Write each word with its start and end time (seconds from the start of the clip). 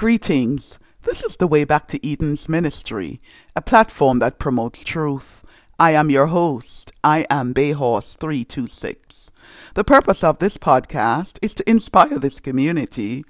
Greetings. 0.00 0.78
This 1.02 1.22
is 1.22 1.36
the 1.36 1.46
Way 1.46 1.64
Back 1.64 1.86
to 1.88 2.00
Eden's 2.02 2.48
Ministry, 2.48 3.20
a 3.54 3.60
platform 3.60 4.18
that 4.20 4.38
promotes 4.38 4.82
truth. 4.82 5.44
I 5.78 5.90
am 5.90 6.08
your 6.08 6.28
host. 6.28 6.90
I 7.04 7.26
am 7.28 7.52
Bayhorse 7.52 8.16
326. 8.16 9.30
The 9.74 9.84
purpose 9.84 10.24
of 10.24 10.38
this 10.38 10.56
podcast 10.56 11.38
is 11.42 11.52
to 11.52 11.68
inspire 11.68 12.18
this 12.18 12.40
community 12.40 13.26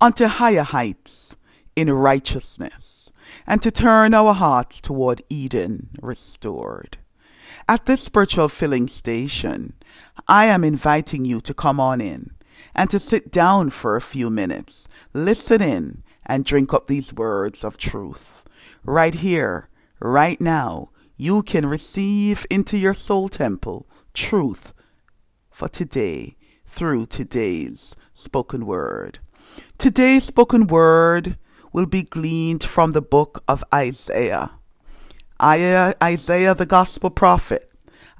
onto 0.00 0.26
higher 0.26 0.64
heights 0.64 1.36
in 1.76 1.88
righteousness 1.92 3.12
and 3.46 3.62
to 3.62 3.70
turn 3.70 4.14
our 4.14 4.34
hearts 4.34 4.80
toward 4.80 5.22
Eden 5.30 5.90
restored. 6.02 6.98
At 7.68 7.86
this 7.86 8.02
spiritual 8.02 8.48
filling 8.48 8.88
station, 8.88 9.74
I 10.26 10.46
am 10.46 10.64
inviting 10.64 11.24
you 11.24 11.40
to 11.42 11.54
come 11.54 11.78
on 11.78 12.00
in 12.00 12.32
and 12.74 12.90
to 12.90 12.98
sit 12.98 13.30
down 13.30 13.70
for 13.70 13.96
a 13.96 14.00
few 14.00 14.30
minutes, 14.30 14.86
listen 15.12 15.62
in, 15.62 16.02
and 16.24 16.44
drink 16.44 16.72
up 16.72 16.86
these 16.86 17.12
words 17.12 17.64
of 17.64 17.76
truth. 17.76 18.44
Right 18.84 19.14
here, 19.14 19.68
right 20.00 20.40
now, 20.40 20.88
you 21.16 21.42
can 21.42 21.66
receive 21.66 22.46
into 22.50 22.76
your 22.76 22.94
soul 22.94 23.28
temple 23.28 23.86
truth 24.14 24.72
for 25.50 25.68
today 25.68 26.36
through 26.66 27.06
today's 27.06 27.94
spoken 28.14 28.66
word. 28.66 29.18
Today's 29.78 30.24
spoken 30.24 30.66
word 30.66 31.36
will 31.72 31.86
be 31.86 32.02
gleaned 32.02 32.64
from 32.64 32.92
the 32.92 33.02
book 33.02 33.42
of 33.46 33.64
Isaiah. 33.74 34.52
Isaiah, 35.40 36.54
the 36.54 36.66
gospel 36.66 37.10
prophet, 37.10 37.70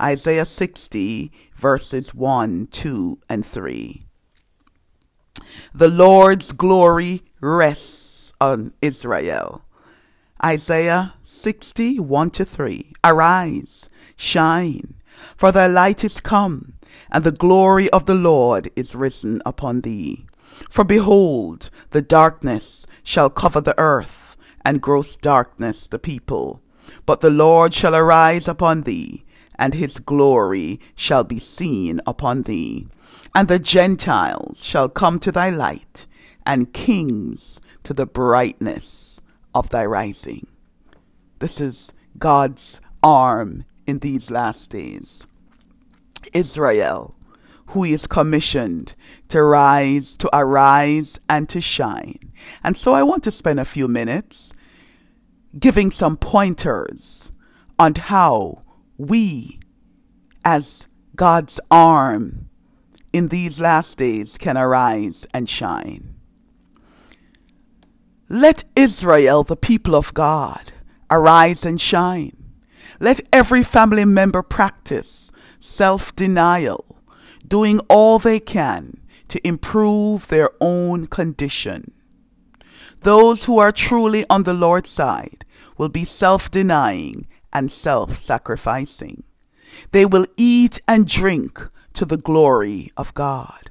Isaiah 0.01 0.47
60, 0.47 1.31
verses 1.55 2.15
1, 2.15 2.67
2, 2.69 3.19
and 3.29 3.47
3. 3.47 4.03
The 5.75 5.89
Lord's 5.89 6.53
glory 6.53 7.23
rests 7.41 8.33
on 8.41 8.73
Israel. 8.83 9.65
Isaiah 10.45 11.15
60, 11.25 12.01
1 12.01 12.31
to 12.31 12.45
3. 12.45 12.93
Arise, 13.05 13.89
shine, 14.17 14.95
for 15.37 15.53
thy 15.53 15.67
light 15.67 16.05
is 16.05 16.21
come, 16.21 16.75
and 17.11 17.25
the 17.25 17.33
glory 17.33 17.89
of 17.91 18.07
the 18.07 18.15
Lord 18.15 18.71
is 18.77 18.95
risen 18.95 19.41
upon 19.47 19.81
thee. 19.81 20.27
For 20.69 20.85
behold, 20.85 21.71
the 21.91 22.03
darkness 22.03 22.87
shall 23.03 23.31
cover 23.31 23.61
the 23.61 23.79
earth, 23.79 24.37
and 24.65 24.81
gross 24.81 25.17
darkness 25.17 25.87
the 25.87 25.99
people. 25.99 26.63
But 27.07 27.21
the 27.21 27.31
Lord 27.31 27.75
shall 27.75 27.95
arise 27.95 28.47
upon 28.47 28.83
thee, 28.83 29.25
and 29.57 29.75
his 29.75 29.99
glory 29.99 30.81
shall 30.95 31.25
be 31.25 31.39
seen 31.39 32.01
upon 32.07 32.43
thee. 32.43 32.87
And 33.35 33.49
the 33.49 33.59
Gentiles 33.59 34.63
shall 34.63 34.89
come 34.89 35.19
to 35.21 35.33
thy 35.33 35.51
light, 35.51 36.07
and 36.45 36.73
kings 36.73 37.61
to 37.83 37.95
the 37.95 38.07
brightness 38.07 39.21
of 39.55 39.71
thy 39.71 39.87
rising. 39.87 40.47
This 41.39 41.61
is 41.61 41.93
God's 42.19 42.81
arm 43.03 43.65
in 43.87 43.99
these 43.99 44.31
last 44.31 44.71
days. 44.71 45.27
Israel, 46.33 47.17
who 47.69 47.85
is 47.85 48.07
commissioned 48.07 48.95
to 49.29 49.43
rise, 49.43 50.17
to 50.19 50.29
arise, 50.37 51.19
and 51.29 51.49
to 51.49 51.61
shine. 51.61 52.19
And 52.63 52.77
so 52.77 52.93
I 52.93 53.03
want 53.03 53.25
to 53.25 53.31
spend 53.31 53.59
a 53.59 53.65
few 53.65 53.89
minutes 53.89 54.51
giving 55.59 55.91
some 55.91 56.17
pointers 56.17 57.31
on 57.79 57.95
how 57.95 58.63
we, 58.99 59.59
as 60.45 60.87
God's 61.17 61.61
arm 61.71 62.42
in 63.13 63.29
these 63.29 63.61
last 63.61 63.99
days, 63.99 64.39
can 64.39 64.57
arise 64.57 65.27
and 65.35 65.49
shine. 65.49 66.15
Let 68.29 68.65
Israel, 68.75 69.43
the 69.45 69.57
people 69.57 69.95
of 69.95 70.15
God, 70.15 70.73
arise 71.11 71.67
and 71.67 71.81
shine. 71.81 72.33
Let 72.99 73.21
every 73.33 73.63
family 73.63 74.05
member 74.05 74.43
practice 74.43 75.31
self 75.61 76.15
denial, 76.17 77.03
doing 77.47 77.81
all 77.89 78.19
they 78.19 78.41
can 78.41 79.01
to 79.29 79.47
improve 79.47 80.29
their 80.29 80.51
own 80.61 81.07
condition. 81.07 81.93
Those 83.01 83.45
who 83.45 83.59
are 83.59 83.73
truly 83.73 84.25
on 84.31 84.45
the 84.45 84.55
Lord's 84.55 84.91
side 84.91 85.45
will 85.77 85.89
be 85.89 86.05
self 86.05 86.51
denying 86.51 87.27
and 87.53 87.71
self 87.71 88.23
sacrificing. 88.23 89.25
They 89.91 90.07
will 90.07 90.27
eat 90.37 90.81
and 90.87 91.07
drink 91.07 91.69
to 91.95 92.05
the 92.05 92.17
glory 92.17 92.91
of 92.97 93.15
God, 93.15 93.71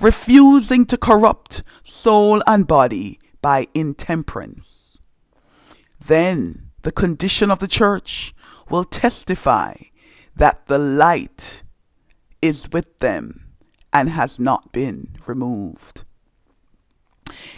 refusing 0.00 0.84
to 0.86 0.96
corrupt 0.96 1.62
soul 1.84 2.42
and 2.46 2.66
body 2.66 3.18
by 3.42 3.66
intemperance. 3.74 4.98
Then 6.04 6.70
the 6.82 6.92
condition 6.92 7.50
of 7.50 7.58
the 7.58 7.68
church 7.68 8.34
will 8.68 8.84
testify 8.84 9.74
that 10.36 10.66
the 10.66 10.78
light 10.78 11.62
is 12.40 12.68
with 12.72 12.98
them 13.00 13.46
and 13.92 14.08
has 14.08 14.38
not 14.38 14.72
been 14.72 15.08
removed. 15.26 16.04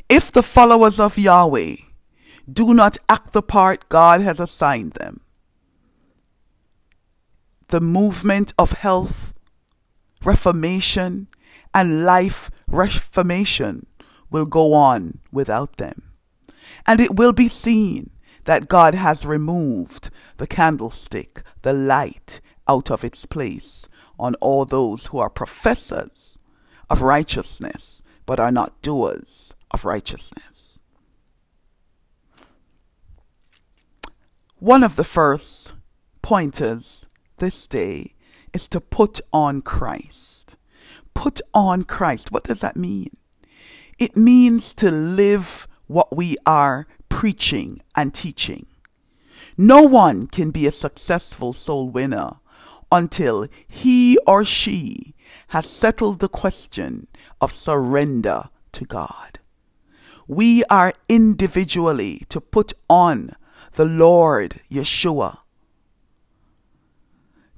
If 0.08 0.32
the 0.32 0.42
followers 0.42 0.98
of 0.98 1.18
Yahweh 1.18 1.76
do 2.50 2.74
not 2.74 2.98
act 3.08 3.32
the 3.32 3.42
part 3.42 3.88
God 3.88 4.20
has 4.20 4.40
assigned 4.40 4.92
them, 4.92 5.20
the 7.68 7.80
movement 7.80 8.52
of 8.58 8.72
health, 8.72 9.32
reformation, 10.24 11.28
and 11.74 12.04
life 12.04 12.50
reformation 12.66 13.86
will 14.30 14.46
go 14.46 14.74
on 14.74 15.18
without 15.30 15.76
them. 15.76 16.02
And 16.86 17.00
it 17.00 17.16
will 17.16 17.32
be 17.32 17.48
seen 17.48 18.10
that 18.44 18.68
God 18.68 18.94
has 18.94 19.24
removed 19.24 20.10
the 20.36 20.46
candlestick, 20.46 21.42
the 21.62 21.72
light, 21.72 22.40
out 22.68 22.90
of 22.90 23.04
its 23.04 23.26
place 23.26 23.88
on 24.18 24.34
all 24.36 24.64
those 24.64 25.06
who 25.06 25.18
are 25.18 25.30
professors 25.30 26.36
of 26.88 27.02
righteousness 27.02 28.02
but 28.26 28.38
are 28.38 28.52
not 28.52 28.80
doers 28.82 29.54
of 29.70 29.84
righteousness. 29.84 30.78
One 34.58 34.84
of 34.84 34.96
the 34.96 35.04
first 35.04 35.74
pointers 36.22 37.06
this 37.38 37.66
day 37.66 38.14
is 38.52 38.68
to 38.68 38.80
put 38.80 39.20
on 39.32 39.62
Christ. 39.62 40.56
Put 41.14 41.40
on 41.52 41.84
Christ. 41.84 42.32
What 42.32 42.44
does 42.44 42.60
that 42.60 42.76
mean? 42.76 43.10
It 43.98 44.16
means 44.16 44.74
to 44.74 44.90
live 44.90 45.68
what 45.86 46.16
we 46.16 46.36
are 46.46 46.86
preaching 47.08 47.80
and 47.94 48.14
teaching. 48.14 48.66
No 49.56 49.82
one 49.82 50.26
can 50.26 50.50
be 50.50 50.66
a 50.66 50.72
successful 50.72 51.52
soul 51.52 51.90
winner 51.90 52.30
until 52.90 53.46
he 53.68 54.18
or 54.26 54.44
she 54.44 55.14
has 55.48 55.66
settled 55.66 56.20
the 56.20 56.28
question 56.28 57.06
of 57.40 57.52
surrender 57.52 58.44
to 58.72 58.84
God. 58.84 59.38
We 60.26 60.64
are 60.64 60.94
individually 61.08 62.22
to 62.28 62.40
put 62.40 62.72
on 62.88 63.30
the 63.74 63.84
Lord 63.84 64.60
Yeshua. 64.70 65.38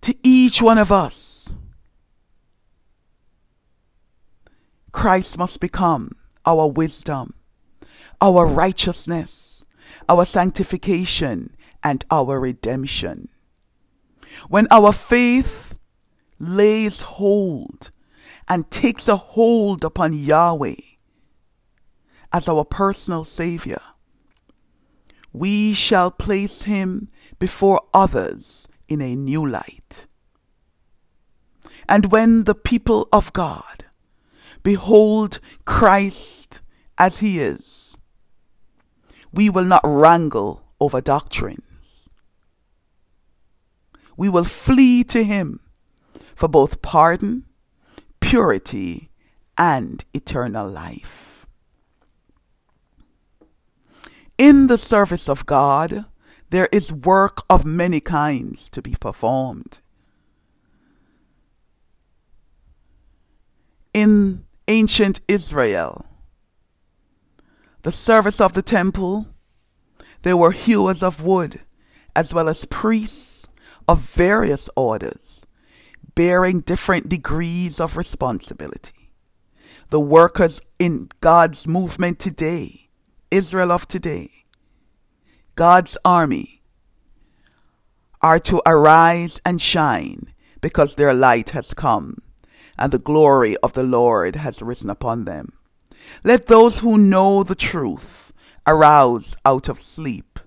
To 0.05 0.15
each 0.23 0.61
one 0.61 0.77
of 0.77 0.93
us, 0.93 1.51
Christ 4.93 5.39
must 5.39 5.61
become 5.61 6.11
our 6.45 6.67
wisdom, 6.67 7.33
our 8.21 8.47
righteousness, 8.47 9.65
our 10.07 10.27
sanctification, 10.27 11.57
and 11.83 12.05
our 12.11 12.39
redemption. 12.39 13.31
When 14.51 14.67
our 14.71 14.93
faith 14.93 15.81
lays 16.39 17.01
hold 17.01 17.91
and 18.47 18.71
takes 18.71 19.09
a 19.09 19.17
hold 19.17 19.87
upon 19.87 20.13
Yahweh 20.13 20.85
as 22.31 22.47
our 22.47 22.67
personal 22.67 23.25
Savior, 23.25 23.81
we 25.33 25.73
shall 25.73 26.11
place 26.11 26.65
Him 26.65 27.09
before 27.39 27.81
others 27.95 28.64
in 28.89 29.01
a 29.01 29.15
new 29.15 29.47
light. 29.47 30.07
And 31.89 32.11
when 32.13 32.45
the 32.45 32.55
people 32.55 33.09
of 33.13 33.33
God 33.33 33.85
behold 34.63 35.41
Christ 35.65 36.61
as 36.97 37.21
He 37.21 37.39
is, 37.39 37.95
we 39.33 39.51
will 39.51 39.65
not 39.65 39.83
wrangle 39.85 40.65
over 40.81 41.01
doctrines. 41.01 41.61
We 44.17 44.29
will 44.29 44.45
flee 44.45 45.05
to 45.05 45.25
Him 45.25 45.61
for 46.35 46.49
both 46.49 46.83
pardon, 46.83 47.45
purity, 48.21 49.11
and 49.59 50.05
eternal 50.15 50.69
life. 50.69 51.47
In 54.39 54.67
the 54.67 54.79
service 54.79 55.29
of 55.29 55.47
God, 55.47 56.07
there 56.55 56.69
is 56.71 56.93
work 56.93 57.43
of 57.51 57.65
many 57.65 57.99
kinds 57.99 58.69
to 58.69 58.81
be 58.81 58.95
performed. 59.01 59.81
In 63.93 64.45
ancient 64.69 65.21
Israel, 65.27 66.07
the 67.83 67.91
service 67.91 68.41
of 68.41 68.53
the 68.53 68.63
temple, 68.63 69.27
there 70.23 70.37
were 70.37 70.53
hewers 70.53 71.03
of 71.03 71.25
wood, 71.25 71.63
as 72.15 72.33
well 72.33 72.49
as 72.49 72.67
priests 72.67 73.49
of 73.89 73.99
various 73.99 74.71
orders, 74.77 75.41
bearing 76.15 76.61
different 76.61 77.09
degrees 77.09 77.81
of 77.81 77.97
responsibility. 77.97 79.11
The 79.91 79.99
workers 79.99 80.61
in 80.79 81.09
God's 81.21 81.67
movement 81.67 82.21
today, 82.21 82.91
Israel 83.33 83.73
of 83.73 83.89
today, 83.89 84.44
God's 85.57 85.97
army, 86.05 86.63
are 88.21 88.39
to 88.41 88.63
arise 88.65 89.39
and 89.45 89.61
shine 89.61 90.33
because 90.63 90.95
their 90.95 91.13
light 91.13 91.51
has 91.51 91.75
come 91.75 92.17
and 92.79 92.91
the 92.91 92.99
glory 92.99 93.55
of 93.59 93.75
the 93.75 93.83
Lord 93.83 94.35
has 94.37 94.63
risen 94.63 94.89
upon 94.89 95.27
them. 95.27 95.53
Let 96.25 96.47
those 96.47 96.81
who 96.81 96.97
know 96.97 97.43
the 97.43 97.55
truth 97.55 98.33
arouse 98.67 99.37
out 99.45 99.69
of 99.69 99.81
sleep 99.81 100.41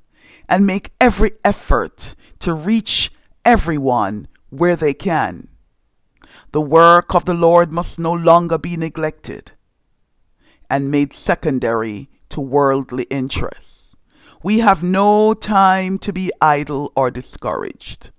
and 0.49 0.65
make 0.65 0.91
every 0.99 1.33
effort 1.45 2.15
to 2.39 2.53
reach 2.53 3.11
everyone 3.45 4.27
where 4.49 4.75
they 4.75 4.95
can. 4.95 5.47
The 6.51 6.61
work 6.61 7.13
of 7.13 7.25
the 7.25 7.35
Lord 7.35 7.71
must 7.71 7.99
no 7.99 8.11
longer 8.11 8.57
be 8.57 8.75
neglected 8.75 9.51
and 10.67 10.91
made 10.91 11.13
secondary 11.13 12.09
to 12.29 12.41
worldly 12.41 13.03
interests. 13.03 13.76
We 14.43 14.59
have 14.59 14.83
no 14.83 15.33
time 15.33 15.97
to 15.99 16.13
be 16.13 16.31
idle 16.41 16.91
or 16.95 17.09
discouraged. 17.09 18.11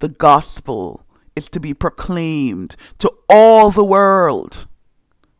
The 0.00 0.08
gospel 0.08 1.06
is 1.36 1.48
to 1.50 1.60
be 1.60 1.74
proclaimed 1.74 2.76
to 2.98 3.12
all 3.28 3.70
the 3.70 3.84
world. 3.84 4.66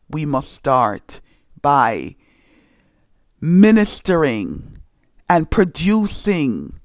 We 0.09 0.25
must 0.25 0.53
start 0.53 1.21
by 1.61 2.15
ministering 3.41 4.75
and 5.29 5.51
producing 5.51 6.79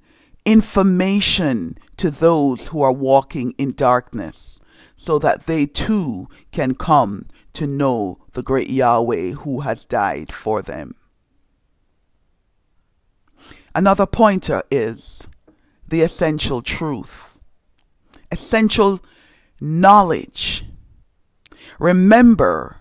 information 0.44 1.78
to 1.96 2.10
those 2.10 2.68
who 2.68 2.82
are 2.82 2.92
walking 2.92 3.52
in 3.58 3.72
darkness 3.72 4.58
so 4.96 5.18
that 5.18 5.46
they 5.46 5.66
too 5.66 6.28
can 6.50 6.74
come 6.74 7.26
to 7.52 7.66
know 7.66 8.18
the 8.32 8.42
great 8.42 8.70
Yahweh 8.70 9.32
who 9.32 9.60
has 9.60 9.84
died 9.84 10.32
for 10.32 10.62
them. 10.62 10.94
Another 13.74 14.06
pointer 14.06 14.62
is 14.70 15.26
the 15.88 16.02
essential 16.02 16.62
truth, 16.62 17.38
essential 18.32 19.00
knowledge. 19.60 20.64
Remember 21.78 22.76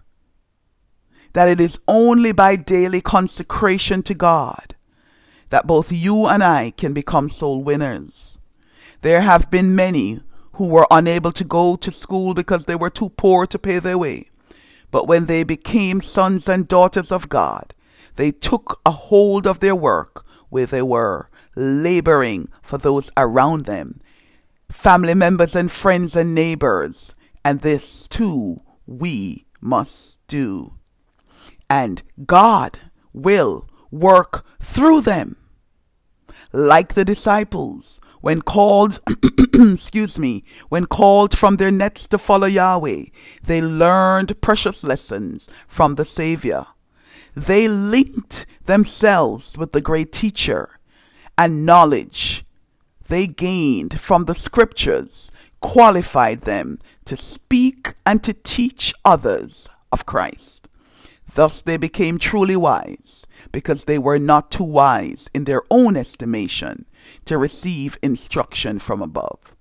that 1.33 1.47
it 1.47 1.59
is 1.59 1.79
only 1.87 2.31
by 2.31 2.55
daily 2.55 3.01
consecration 3.01 4.01
to 4.03 4.13
God 4.13 4.75
that 5.49 5.67
both 5.67 5.91
you 5.91 6.27
and 6.27 6.43
I 6.43 6.71
can 6.71 6.93
become 6.93 7.29
soul 7.29 7.63
winners. 7.63 8.37
There 9.01 9.21
have 9.21 9.49
been 9.49 9.75
many 9.75 10.19
who 10.53 10.67
were 10.69 10.87
unable 10.91 11.31
to 11.33 11.43
go 11.43 11.75
to 11.75 11.91
school 11.91 12.33
because 12.33 12.65
they 12.65 12.75
were 12.75 12.89
too 12.89 13.09
poor 13.09 13.47
to 13.47 13.59
pay 13.59 13.79
their 13.79 13.97
way. 13.97 14.29
But 14.91 15.07
when 15.07 15.25
they 15.25 15.43
became 15.43 16.01
sons 16.01 16.49
and 16.49 16.67
daughters 16.67 17.11
of 17.11 17.29
God, 17.29 17.73
they 18.15 18.31
took 18.31 18.81
a 18.85 18.91
hold 18.91 19.47
of 19.47 19.59
their 19.59 19.75
work 19.75 20.25
where 20.49 20.65
they 20.65 20.81
were, 20.81 21.29
laboring 21.55 22.49
for 22.61 22.77
those 22.77 23.09
around 23.17 23.65
them, 23.65 23.99
family 24.69 25.13
members 25.13 25.55
and 25.55 25.71
friends 25.71 26.15
and 26.15 26.35
neighbors. 26.35 27.15
And 27.43 27.61
this 27.61 28.07
too 28.07 28.57
we 28.85 29.45
must 29.61 30.19
do. 30.27 30.75
And 31.69 32.01
God 32.25 32.79
will 33.13 33.69
work 33.91 34.43
through 34.59 35.01
them. 35.01 35.37
Like 36.51 36.93
the 36.93 37.05
disciples, 37.05 37.99
when 38.21 38.41
called, 38.41 38.99
excuse 39.53 40.17
me, 40.17 40.43
when 40.69 40.85
called 40.85 41.37
from 41.37 41.57
their 41.57 41.71
nets 41.71 42.07
to 42.07 42.17
follow 42.17 42.47
Yahweh, 42.47 43.05
they 43.43 43.61
learned 43.61 44.41
precious 44.41 44.83
lessons 44.83 45.47
from 45.67 45.95
the 45.95 46.05
Savior. 46.05 46.65
They 47.39 47.69
linked 47.69 48.45
themselves 48.65 49.57
with 49.57 49.71
the 49.71 49.79
great 49.79 50.11
teacher, 50.11 50.77
and 51.37 51.65
knowledge 51.65 52.43
they 53.07 53.27
gained 53.27 53.97
from 53.97 54.25
the 54.25 54.35
scriptures 54.35 55.31
qualified 55.61 56.41
them 56.41 56.79
to 57.05 57.15
speak 57.15 57.93
and 58.05 58.21
to 58.25 58.33
teach 58.33 58.93
others 59.05 59.69
of 59.89 60.05
Christ. 60.05 60.67
Thus 61.33 61.61
they 61.61 61.77
became 61.77 62.17
truly 62.17 62.57
wise 62.57 63.25
because 63.53 63.85
they 63.85 63.97
were 63.97 64.19
not 64.19 64.51
too 64.51 64.65
wise 64.65 65.29
in 65.33 65.45
their 65.45 65.61
own 65.71 65.95
estimation 65.95 66.85
to 67.23 67.37
receive 67.37 67.97
instruction 68.03 68.79
from 68.79 69.01
above. 69.01 69.55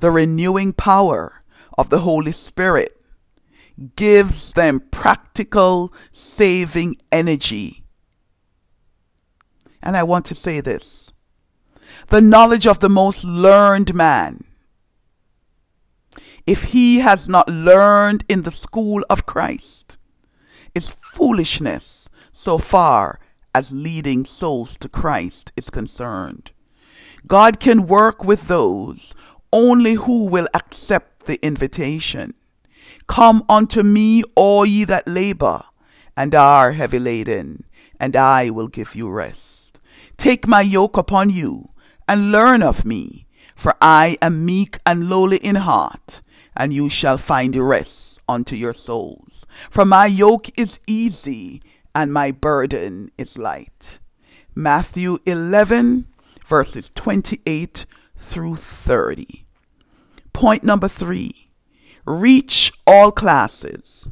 The 0.00 0.10
renewing 0.10 0.74
power 0.74 1.40
of 1.78 1.88
the 1.88 2.00
Holy 2.00 2.32
Spirit 2.32 3.01
gives 3.96 4.52
them 4.52 4.80
practical 4.90 5.92
saving 6.12 6.96
energy. 7.10 7.84
And 9.82 9.96
I 9.96 10.02
want 10.02 10.26
to 10.26 10.34
say 10.34 10.60
this 10.60 11.12
the 12.08 12.20
knowledge 12.20 12.66
of 12.66 12.80
the 12.80 12.88
most 12.88 13.24
learned 13.24 13.94
man, 13.94 14.44
if 16.46 16.64
he 16.64 17.00
has 17.00 17.28
not 17.28 17.48
learned 17.48 18.24
in 18.28 18.42
the 18.42 18.50
school 18.50 19.04
of 19.08 19.26
Christ, 19.26 19.98
is 20.74 20.90
foolishness 20.90 22.08
so 22.32 22.58
far 22.58 23.20
as 23.54 23.72
leading 23.72 24.24
souls 24.24 24.76
to 24.78 24.88
Christ 24.88 25.52
is 25.56 25.70
concerned. 25.70 26.52
God 27.26 27.60
can 27.60 27.86
work 27.86 28.24
with 28.24 28.48
those 28.48 29.14
only 29.52 29.94
who 29.94 30.26
will 30.26 30.48
accept 30.54 31.26
the 31.26 31.44
invitation. 31.44 32.34
Come 33.06 33.44
unto 33.48 33.82
me, 33.82 34.22
all 34.34 34.64
ye 34.64 34.84
that 34.84 35.06
labor 35.06 35.62
and 36.16 36.34
are 36.34 36.72
heavy 36.72 36.98
laden, 36.98 37.64
and 37.98 38.16
I 38.16 38.50
will 38.50 38.68
give 38.68 38.94
you 38.94 39.10
rest. 39.10 39.80
Take 40.16 40.46
my 40.46 40.60
yoke 40.60 40.96
upon 40.96 41.30
you, 41.30 41.68
and 42.08 42.32
learn 42.32 42.62
of 42.62 42.84
me, 42.84 43.26
for 43.56 43.74
I 43.80 44.16
am 44.20 44.44
meek 44.44 44.78
and 44.84 45.08
lowly 45.08 45.38
in 45.38 45.56
heart, 45.56 46.20
and 46.56 46.72
you 46.72 46.90
shall 46.90 47.18
find 47.18 47.54
rest 47.56 48.20
unto 48.28 48.56
your 48.56 48.74
souls. 48.74 49.46
For 49.70 49.84
my 49.84 50.06
yoke 50.06 50.48
is 50.58 50.80
easy, 50.86 51.62
and 51.94 52.12
my 52.12 52.30
burden 52.30 53.10
is 53.18 53.38
light. 53.38 54.00
Matthew 54.54 55.18
11, 55.24 56.06
verses 56.46 56.90
28 56.94 57.86
through 58.16 58.56
30. 58.56 59.44
Point 60.32 60.64
number 60.64 60.88
three 60.88 61.46
reach 62.04 62.72
all 62.86 63.12
classes. 63.12 64.08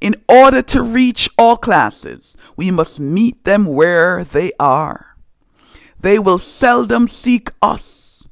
In 0.00 0.14
order 0.28 0.62
to 0.62 0.82
reach 0.82 1.28
all 1.36 1.56
classes, 1.56 2.36
we 2.56 2.70
must 2.70 3.00
meet 3.00 3.44
them 3.44 3.66
where 3.66 4.24
they 4.24 4.52
are. 4.60 5.16
They 6.00 6.18
will 6.18 6.38
seldom 6.38 7.08
seek 7.08 7.50
us 7.60 8.24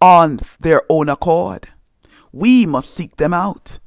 on 0.00 0.40
their 0.58 0.82
own 0.88 1.08
accord. 1.08 1.68
We 2.32 2.64
must 2.64 2.94
seek 2.94 3.16
them 3.16 3.34
out. 3.34 3.78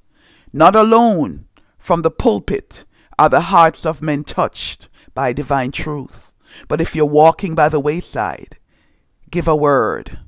Not 0.51 0.75
alone 0.75 1.47
from 1.77 2.03
the 2.03 2.11
pulpit 2.11 2.85
are 3.17 3.29
the 3.29 3.41
hearts 3.41 3.85
of 3.85 4.01
men 4.01 4.23
touched 4.23 4.89
by 5.15 5.33
divine 5.33 5.71
truth. 5.71 6.31
But 6.67 6.81
if 6.81 6.95
you're 6.95 7.05
walking 7.05 7.55
by 7.55 7.69
the 7.69 7.79
wayside, 7.79 8.57
give 9.31 9.47
a 9.47 9.55
word. 9.55 10.19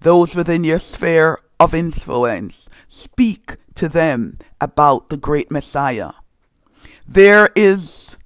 Those 0.00 0.34
within 0.34 0.64
your 0.64 0.78
sphere 0.78 1.40
of 1.60 1.74
influence, 1.74 2.68
speak 2.94 3.56
to 3.74 3.88
them 3.88 4.38
about 4.60 5.08
the 5.08 5.16
great 5.16 5.50
Messiah. 5.50 6.12
There 7.06 7.50
is 7.56 8.16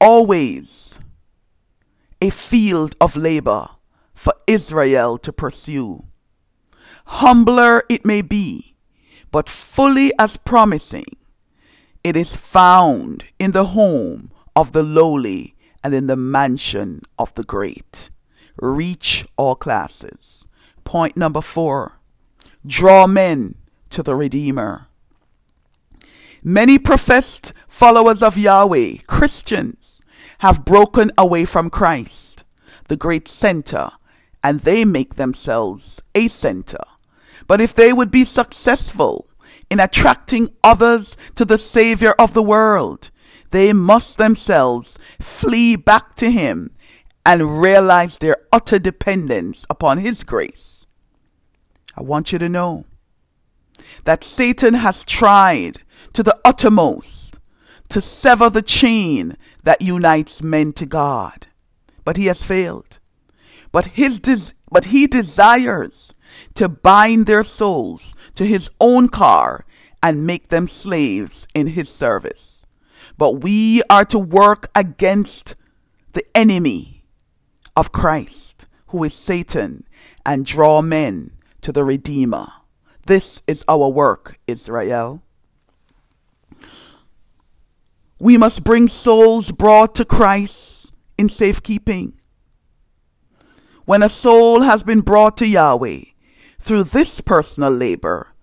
always 0.00 0.98
a 2.20 2.30
field 2.30 2.94
of 3.00 3.16
labor 3.16 3.66
for 4.12 4.34
Israel 4.46 5.16
to 5.18 5.32
pursue. 5.32 6.04
Humbler 7.06 7.82
it 7.88 8.04
may 8.04 8.22
be, 8.22 8.76
but 9.30 9.48
fully 9.48 10.12
as 10.18 10.36
promising 10.36 11.16
it 12.04 12.16
is 12.16 12.36
found 12.36 13.24
in 13.38 13.52
the 13.52 13.72
home 13.72 14.30
of 14.54 14.72
the 14.72 14.82
lowly 14.82 15.54
and 15.82 15.94
in 15.94 16.06
the 16.06 16.16
mansion 16.16 17.00
of 17.18 17.32
the 17.34 17.44
great. 17.44 18.10
Reach 18.56 19.26
all 19.36 19.54
classes. 19.54 20.44
Point 20.84 21.16
number 21.16 21.40
four 21.40 21.98
draw 22.66 23.06
men 23.06 23.56
to 23.90 24.02
the 24.02 24.14
Redeemer. 24.14 24.86
Many 26.42 26.78
professed 26.78 27.52
followers 27.68 28.22
of 28.22 28.38
Yahweh, 28.38 28.96
Christians, 29.06 30.00
have 30.38 30.64
broken 30.64 31.10
away 31.16 31.44
from 31.44 31.70
Christ, 31.70 32.44
the 32.88 32.96
great 32.96 33.28
center, 33.28 33.90
and 34.42 34.60
they 34.60 34.84
make 34.84 35.14
themselves 35.14 36.02
a 36.14 36.28
center. 36.28 36.84
But 37.46 37.60
if 37.60 37.74
they 37.74 37.92
would 37.92 38.10
be 38.10 38.24
successful 38.24 39.28
in 39.70 39.80
attracting 39.80 40.50
others 40.62 41.16
to 41.34 41.44
the 41.44 41.58
Savior 41.58 42.14
of 42.18 42.34
the 42.34 42.42
world, 42.42 43.10
they 43.50 43.72
must 43.72 44.18
themselves 44.18 44.98
flee 45.20 45.76
back 45.76 46.14
to 46.16 46.30
Him 46.30 46.70
and 47.24 47.60
realize 47.60 48.18
their 48.18 48.36
utter 48.52 48.78
dependence 48.78 49.64
upon 49.70 49.98
His 49.98 50.24
grace. 50.24 50.73
I 51.96 52.02
want 52.02 52.32
you 52.32 52.38
to 52.38 52.48
know 52.48 52.84
that 54.04 54.24
Satan 54.24 54.74
has 54.74 55.04
tried 55.04 55.78
to 56.12 56.22
the 56.22 56.38
uttermost 56.44 57.38
to 57.88 58.00
sever 58.00 58.50
the 58.50 58.62
chain 58.62 59.36
that 59.62 59.82
unites 59.82 60.42
men 60.42 60.72
to 60.74 60.86
God, 60.86 61.46
but 62.04 62.16
he 62.16 62.26
has 62.26 62.44
failed. 62.44 62.98
But 63.72 63.86
his 63.86 64.20
but 64.70 64.86
he 64.86 65.06
desires 65.06 66.14
to 66.54 66.68
bind 66.68 67.26
their 67.26 67.44
souls 67.44 68.14
to 68.34 68.44
his 68.44 68.70
own 68.80 69.08
car 69.08 69.64
and 70.02 70.26
make 70.26 70.48
them 70.48 70.68
slaves 70.68 71.46
in 71.54 71.68
his 71.68 71.88
service. 71.88 72.62
But 73.16 73.42
we 73.42 73.82
are 73.88 74.04
to 74.06 74.18
work 74.18 74.68
against 74.74 75.54
the 76.12 76.24
enemy 76.34 77.04
of 77.76 77.92
Christ, 77.92 78.66
who 78.88 79.04
is 79.04 79.14
Satan, 79.14 79.84
and 80.26 80.46
draw 80.46 80.82
men 80.82 81.30
to 81.64 81.72
the 81.72 81.84
Redeemer. 81.84 82.44
This 83.06 83.42
is 83.46 83.64
our 83.66 83.88
work, 83.88 84.38
Israel. 84.46 85.22
We 88.20 88.36
must 88.36 88.64
bring 88.64 88.86
souls 88.86 89.50
brought 89.50 89.94
to 89.96 90.04
Christ 90.04 90.92
in 91.16 91.30
safekeeping. 91.30 92.20
When 93.86 94.02
a 94.02 94.10
soul 94.10 94.60
has 94.60 94.82
been 94.82 95.00
brought 95.00 95.38
to 95.38 95.46
Yahweh 95.46 96.00
through 96.60 96.84
this 96.84 97.22
personal 97.22 97.70
labor, 97.70 98.34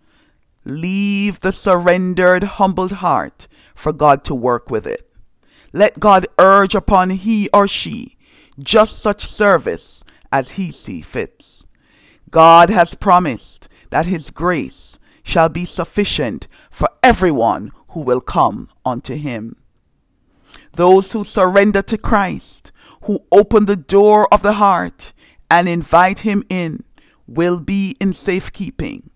leave 0.66 1.42
the 1.42 1.51
surrendered, 1.51 2.44
humbled 2.44 2.92
heart 2.92 3.48
for 3.75 3.94
God 3.94 4.24
to 4.25 4.36
work 4.36 4.72
with 4.72 4.88
it. 4.88 5.04
Let 5.74 6.00
God 6.00 6.25
urge 6.40 6.74
upon 6.74 7.12
he 7.12 7.50
or 7.54 7.68
she 7.68 8.18
just 8.58 9.00
such 9.00 9.25
service 9.25 10.04
as 10.32 10.51
he 10.51 10.72
see 10.72 11.01
fits. 11.01 11.50
God 12.32 12.70
has 12.70 12.96
promised 12.96 13.68
that 13.90 14.06
his 14.06 14.30
grace 14.30 14.98
shall 15.22 15.50
be 15.50 15.66
sufficient 15.66 16.48
for 16.70 16.90
everyone 17.04 17.72
who 17.90 18.02
will 18.02 18.22
come 18.22 18.70
unto 18.86 19.16
him. 19.16 19.58
Those 20.74 21.12
who 21.12 21.24
surrender 21.24 21.82
to 21.84 21.98
Christ, 21.98 22.72
who 23.04 23.20
open 23.32 23.66
the 23.66 23.76
door 23.76 24.34
of 24.34 24.42
the 24.42 24.54
heart 24.54 25.14
and 25.50 25.68
invite 25.68 26.20
him 26.20 26.44
in, 26.50 26.84
will 27.28 27.60
be 27.60 27.98
in 28.00 28.14
safekeeping. 28.14 29.12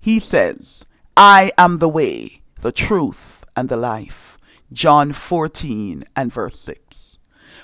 He 0.00 0.20
says, 0.20 0.84
I 1.16 1.50
am 1.58 1.78
the 1.78 1.88
way, 1.88 2.42
the 2.60 2.72
truth, 2.72 3.44
and 3.56 3.68
the 3.68 3.76
life. 3.76 4.38
John 4.72 5.12
14 5.12 6.04
and 6.14 6.32
verse 6.32 6.58
6. 6.60 7.18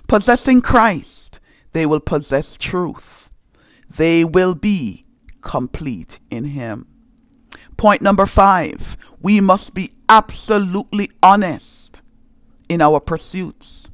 Possessing 0.09 0.61
Christ, 0.61 1.41
they 1.73 1.87
will 1.87 2.01
possess 2.01 2.57
truth. 2.59 3.26
They 3.89 4.25
will 4.25 4.55
be 4.55 5.05
complete 5.41 6.21
in 6.31 6.45
Him. 6.45 6.87
Point 7.77 8.03
number 8.03 8.27
five, 8.27 8.97
we 9.21 9.41
must 9.41 9.75
be 9.75 9.93
absolutely 10.09 11.11
honest 11.23 12.03
in 12.69 12.81
our 12.81 13.01
pursuits. 13.01 13.89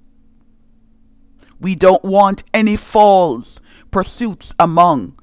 We 1.60 1.74
don't 1.74 2.04
want 2.04 2.42
any 2.52 2.76
false 2.76 3.60
pursuits 3.90 4.54
among 4.58 5.18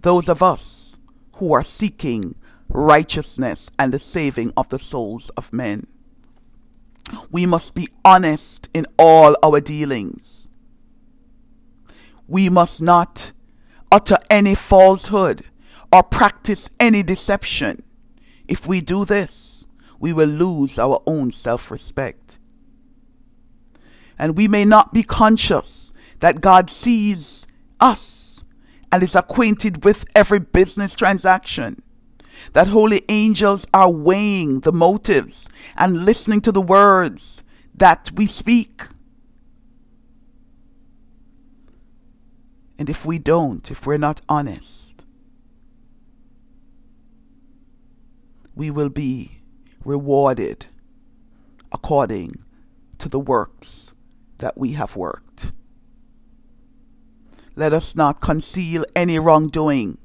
those 0.00 0.28
of 0.28 0.42
us 0.42 0.96
who 1.36 1.52
are 1.52 1.64
seeking 1.64 2.34
righteousness 2.68 3.70
and 3.78 3.92
the 3.92 3.98
saving 3.98 4.52
of 4.56 4.68
the 4.68 4.78
souls 4.78 5.30
of 5.30 5.52
men. 5.52 5.86
We 7.30 7.46
must 7.46 7.74
be 7.74 7.88
honest 8.04 8.68
in 8.72 8.86
all 8.98 9.36
our 9.42 9.60
dealings. 9.60 10.48
We 12.26 12.48
must 12.48 12.80
not 12.80 13.32
any 14.32 14.54
falsehood 14.54 15.42
or 15.92 16.02
practice 16.02 16.70
any 16.80 17.02
deception. 17.02 17.82
If 18.48 18.66
we 18.66 18.80
do 18.80 19.04
this, 19.04 19.66
we 20.00 20.14
will 20.14 20.28
lose 20.28 20.78
our 20.78 21.02
own 21.06 21.30
self 21.30 21.70
respect. 21.70 22.38
And 24.18 24.36
we 24.36 24.48
may 24.48 24.64
not 24.64 24.94
be 24.94 25.02
conscious 25.02 25.92
that 26.20 26.40
God 26.40 26.70
sees 26.70 27.46
us 27.78 28.42
and 28.90 29.02
is 29.02 29.14
acquainted 29.14 29.84
with 29.84 30.06
every 30.14 30.40
business 30.40 30.96
transaction. 30.96 31.82
That 32.54 32.68
holy 32.68 33.02
angels 33.10 33.66
are 33.74 33.90
weighing 33.90 34.60
the 34.60 34.72
motives 34.72 35.46
and 35.76 36.06
listening 36.06 36.40
to 36.42 36.52
the 36.52 36.62
words 36.62 37.44
that 37.74 38.10
we 38.14 38.26
speak. 38.26 38.82
And 42.82 42.90
if 42.90 43.06
we 43.06 43.20
don't, 43.20 43.70
if 43.70 43.86
we're 43.86 43.96
not 43.96 44.22
honest, 44.28 45.06
we 48.56 48.72
will 48.72 48.88
be 48.88 49.36
rewarded 49.84 50.66
according 51.70 52.42
to 52.98 53.08
the 53.08 53.20
works 53.20 53.94
that 54.38 54.58
we 54.58 54.72
have 54.72 54.96
worked. 54.96 55.52
Let 57.54 57.72
us 57.72 57.94
not 57.94 58.20
conceal 58.20 58.84
any 58.96 59.16
wrongdoing 59.16 59.98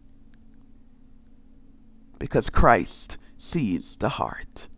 because 2.20 2.52
Christ 2.52 3.18
sees 3.40 3.96
the 3.96 4.10
heart. 4.10 4.70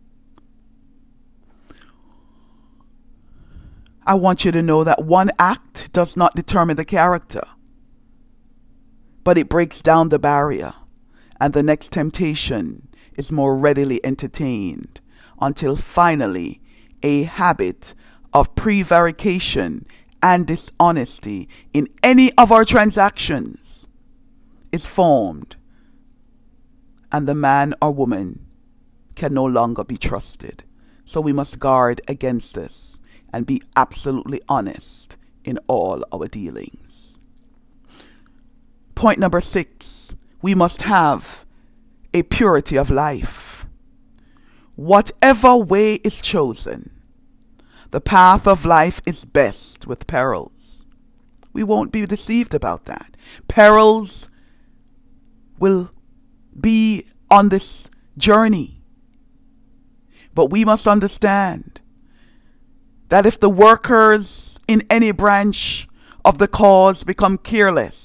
I 4.06 4.14
want 4.14 4.46
you 4.46 4.52
to 4.52 4.62
know 4.62 4.84
that 4.84 5.04
one 5.04 5.30
act 5.38 5.92
does 5.92 6.16
not 6.16 6.34
determine 6.34 6.78
the 6.78 6.86
character, 6.86 7.42
but 9.30 9.38
it 9.38 9.48
breaks 9.48 9.80
down 9.80 10.08
the 10.08 10.18
barrier, 10.18 10.72
and 11.40 11.54
the 11.54 11.62
next 11.62 11.92
temptation 11.92 12.88
is 13.16 13.30
more 13.30 13.56
readily 13.56 14.04
entertained 14.04 15.00
until 15.40 15.76
finally 15.76 16.60
a 17.04 17.22
habit 17.22 17.94
of 18.32 18.52
prevarication 18.56 19.86
and 20.20 20.48
dishonesty 20.48 21.48
in 21.72 21.86
any 22.02 22.32
of 22.36 22.50
our 22.50 22.64
transactions 22.64 23.86
is 24.72 24.88
formed 24.88 25.54
and 27.12 27.28
the 27.28 27.32
man 27.32 27.72
or 27.80 27.92
woman 27.92 28.44
can 29.14 29.32
no 29.32 29.44
longer 29.44 29.84
be 29.84 29.96
trusted. 29.96 30.64
So 31.04 31.20
we 31.20 31.32
must 31.32 31.60
guard 31.60 32.00
against 32.08 32.56
this 32.56 32.98
and 33.32 33.46
be 33.46 33.62
absolutely 33.76 34.40
honest 34.48 35.16
in 35.44 35.56
all 35.68 36.04
our 36.12 36.26
dealings. 36.26 36.89
Point 39.00 39.18
number 39.18 39.40
six 39.40 40.14
we 40.42 40.54
must 40.54 40.82
have 40.82 41.46
a 42.12 42.22
purity 42.22 42.76
of 42.76 42.90
life. 42.90 43.64
Whatever 44.76 45.56
way 45.56 45.94
is 45.94 46.20
chosen, 46.20 46.90
the 47.92 48.02
path 48.02 48.46
of 48.46 48.66
life 48.66 49.00
is 49.06 49.24
best 49.24 49.86
with 49.86 50.06
perils. 50.06 50.84
We 51.54 51.64
won't 51.64 51.92
be 51.92 52.04
deceived 52.04 52.52
about 52.52 52.84
that. 52.84 53.16
Perils 53.48 54.28
will 55.58 55.90
be 56.60 57.06
on 57.30 57.48
this 57.48 57.88
journey. 58.18 58.76
But 60.34 60.50
we 60.50 60.62
must 60.66 60.86
understand 60.86 61.80
that 63.08 63.24
if 63.24 63.40
the 63.40 63.48
workers 63.48 64.58
in 64.68 64.82
any 64.90 65.10
branch 65.10 65.86
of 66.22 66.36
the 66.36 66.48
cause 66.48 67.02
become 67.02 67.38
careless 67.38 67.99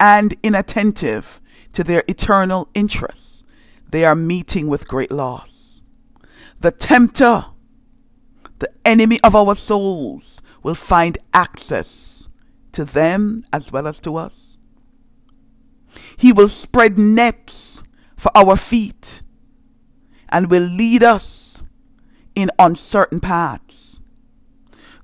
and 0.00 0.34
inattentive 0.42 1.40
to 1.74 1.84
their 1.84 2.02
eternal 2.08 2.68
interests, 2.74 3.44
they 3.90 4.04
are 4.04 4.16
meeting 4.16 4.66
with 4.66 4.88
great 4.88 5.10
loss. 5.12 5.82
The 6.58 6.72
tempter, 6.72 7.44
the 8.58 8.72
enemy 8.84 9.20
of 9.22 9.36
our 9.36 9.54
souls, 9.54 10.40
will 10.62 10.74
find 10.74 11.18
access 11.32 12.28
to 12.72 12.84
them 12.84 13.44
as 13.52 13.70
well 13.70 13.86
as 13.86 14.00
to 14.00 14.16
us. 14.16 14.56
He 16.16 16.32
will 16.32 16.48
spread 16.48 16.98
nets 16.98 17.82
for 18.16 18.30
our 18.34 18.56
feet 18.56 19.22
and 20.28 20.50
will 20.50 20.62
lead 20.62 21.02
us 21.02 21.62
in 22.34 22.50
uncertain 22.58 23.20
paths. 23.20 24.00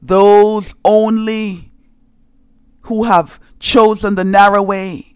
Those 0.00 0.74
only 0.84 1.72
who 2.82 3.04
have 3.04 3.40
chosen 3.58 4.14
the 4.14 4.25
narrow 4.25 4.62
way 4.62 5.12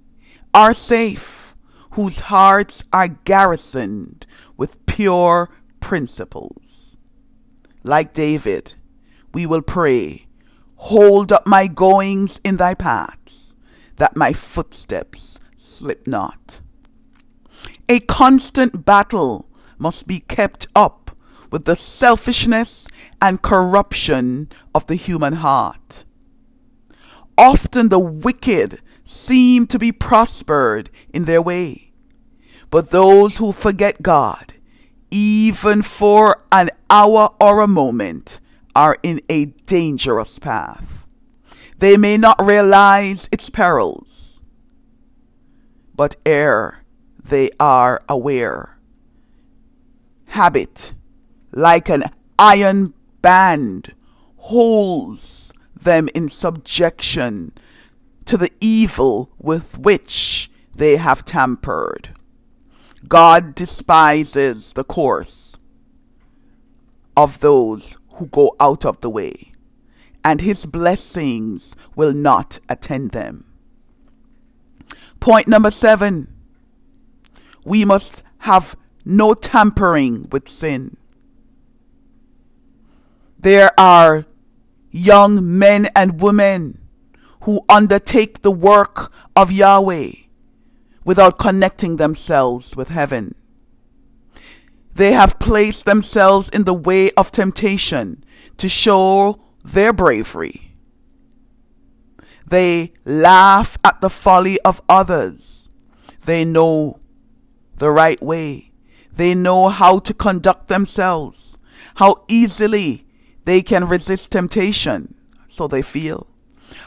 are 0.54 0.74
safe, 0.74 1.54
whose 1.92 2.20
hearts 2.20 2.84
are 2.92 3.08
garrisoned 3.08 4.26
with 4.56 4.84
pure 4.86 5.50
principles. 5.80 6.96
Like 7.82 8.12
David, 8.12 8.74
we 9.32 9.46
will 9.46 9.62
pray, 9.62 10.26
Hold 10.76 11.30
up 11.30 11.46
my 11.46 11.66
goings 11.66 12.40
in 12.42 12.56
thy 12.56 12.74
paths, 12.74 13.54
that 13.96 14.16
my 14.16 14.32
footsteps 14.32 15.38
slip 15.58 16.06
not. 16.06 16.62
A 17.88 18.00
constant 18.00 18.84
battle 18.84 19.46
must 19.78 20.06
be 20.06 20.20
kept 20.20 20.66
up 20.74 21.10
with 21.50 21.64
the 21.64 21.76
selfishness 21.76 22.86
and 23.20 23.42
corruption 23.42 24.48
of 24.74 24.86
the 24.86 24.94
human 24.94 25.34
heart. 25.34 26.04
Often 27.40 27.88
the 27.88 27.98
wicked 27.98 28.80
seem 29.06 29.66
to 29.68 29.78
be 29.78 29.92
prospered 29.92 30.90
in 31.10 31.24
their 31.24 31.40
way, 31.40 31.88
but 32.68 32.90
those 32.90 33.38
who 33.38 33.50
forget 33.52 34.02
God, 34.02 34.52
even 35.10 35.80
for 35.80 36.44
an 36.52 36.68
hour 36.90 37.34
or 37.40 37.60
a 37.60 37.66
moment, 37.66 38.40
are 38.76 38.98
in 39.02 39.22
a 39.30 39.46
dangerous 39.64 40.38
path. 40.38 41.06
They 41.78 41.96
may 41.96 42.18
not 42.18 42.44
realize 42.44 43.26
its 43.32 43.48
perils, 43.48 44.38
but 45.96 46.16
ere 46.26 46.84
they 47.24 47.48
are 47.58 48.02
aware, 48.06 48.78
habit, 50.26 50.92
like 51.52 51.88
an 51.88 52.04
iron 52.38 52.92
band, 53.22 53.94
holds 54.36 55.39
them 55.80 56.08
in 56.14 56.28
subjection 56.28 57.52
to 58.26 58.36
the 58.36 58.50
evil 58.60 59.30
with 59.38 59.78
which 59.78 60.50
they 60.74 60.96
have 60.96 61.24
tampered. 61.24 62.10
God 63.08 63.54
despises 63.54 64.72
the 64.72 64.84
course 64.84 65.56
of 67.16 67.40
those 67.40 67.96
who 68.14 68.26
go 68.26 68.54
out 68.60 68.84
of 68.84 69.00
the 69.00 69.10
way, 69.10 69.50
and 70.24 70.40
his 70.40 70.66
blessings 70.66 71.74
will 71.96 72.12
not 72.12 72.60
attend 72.68 73.10
them. 73.10 73.44
Point 75.18 75.48
number 75.48 75.70
seven 75.70 76.28
we 77.64 77.84
must 77.84 78.22
have 78.40 78.74
no 79.04 79.34
tampering 79.34 80.28
with 80.30 80.48
sin. 80.48 80.96
There 83.38 83.70
are 83.78 84.26
young 84.90 85.58
men 85.58 85.88
and 85.94 86.20
women 86.20 86.78
who 87.42 87.60
undertake 87.68 88.42
the 88.42 88.50
work 88.50 89.12
of 89.34 89.50
Yahweh 89.50 90.10
without 91.04 91.38
connecting 91.38 91.96
themselves 91.96 92.76
with 92.76 92.88
heaven. 92.88 93.34
They 94.94 95.12
have 95.12 95.38
placed 95.38 95.86
themselves 95.86 96.48
in 96.50 96.64
the 96.64 96.74
way 96.74 97.10
of 97.12 97.30
temptation 97.30 98.24
to 98.58 98.68
show 98.68 99.38
their 99.64 99.92
bravery. 99.92 100.72
They 102.46 102.92
laugh 103.04 103.78
at 103.84 104.00
the 104.00 104.10
folly 104.10 104.60
of 104.60 104.82
others. 104.88 105.68
They 106.24 106.44
know 106.44 106.98
the 107.78 107.90
right 107.90 108.20
way. 108.20 108.72
They 109.12 109.34
know 109.34 109.68
how 109.68 110.00
to 110.00 110.12
conduct 110.12 110.68
themselves, 110.68 111.58
how 111.96 112.24
easily 112.28 113.06
they 113.44 113.62
can 113.62 113.88
resist 113.88 114.30
temptation, 114.30 115.14
so 115.48 115.66
they 115.66 115.82
feel. 115.82 116.26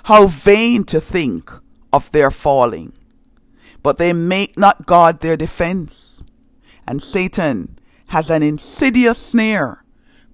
How 0.05 0.27
vain 0.27 0.83
to 0.85 1.01
think 1.01 1.51
of 1.91 2.11
their 2.11 2.31
falling. 2.31 2.93
But 3.81 3.97
they 3.97 4.13
make 4.13 4.57
not 4.57 4.85
God 4.85 5.19
their 5.19 5.37
defense. 5.37 6.23
And 6.87 7.01
Satan 7.01 7.77
has 8.07 8.29
an 8.29 8.43
insidious 8.43 9.17
snare 9.17 9.83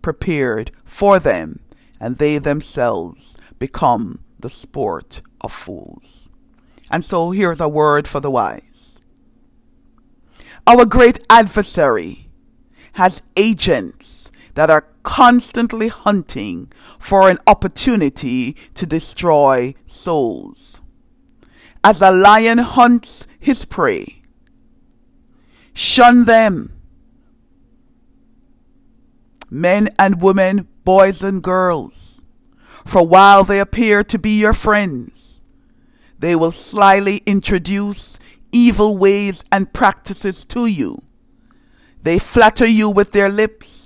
prepared 0.02 0.72
for 0.84 1.20
them, 1.20 1.60
and 2.00 2.18
they 2.18 2.38
themselves 2.38 3.38
become 3.58 4.20
the 4.40 4.50
sport 4.50 5.22
of 5.42 5.52
fools. 5.52 6.30
And 6.92 7.04
so 7.04 7.32
here's 7.32 7.60
a 7.60 7.70
word 7.70 8.08
for 8.08 8.20
the 8.20 8.32
wise. 8.32 8.64
Our 10.66 10.86
great 10.86 11.20
adversary 11.30 12.28
has 12.94 13.22
agents 13.36 14.19
that 14.60 14.70
are 14.70 14.90
constantly 15.04 15.88
hunting 15.88 16.70
for 17.00 17.30
an 17.30 17.38
opportunity 17.48 18.52
to 18.74 18.86
destroy 18.86 19.74
souls. 19.86 20.82
As 21.82 22.02
a 22.02 22.12
lion 22.12 22.58
hunts 22.58 23.26
his 23.40 23.64
prey, 23.64 24.22
shun 25.74 26.26
them. 26.26 26.74
Men 29.50 29.88
and 29.98 30.22
women, 30.22 30.68
boys 30.84 31.24
and 31.24 31.42
girls, 31.42 32.20
for 32.86 33.08
while 33.08 33.46
they 33.46 33.62
appear 33.62 34.04
to 34.04 34.20
be 34.20 34.42
your 34.42 34.52
friends, 34.52 35.40
they 36.20 36.36
will 36.36 36.52
slyly 36.52 37.24
introduce 37.26 38.20
evil 38.52 38.98
ways 38.98 39.42
and 39.54 39.72
practices 39.72 40.44
to 40.44 40.66
you. 40.66 40.98
They 42.04 42.20
flatter 42.20 42.68
you 42.68 42.90
with 42.90 43.14
their 43.14 43.30
lips 43.30 43.79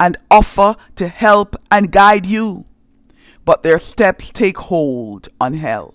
and 0.00 0.16
offer 0.30 0.74
to 0.96 1.06
help 1.08 1.54
and 1.70 1.92
guide 1.92 2.24
you, 2.24 2.64
but 3.44 3.62
their 3.62 3.78
steps 3.78 4.32
take 4.32 4.56
hold 4.56 5.28
on 5.38 5.52
hell. 5.52 5.94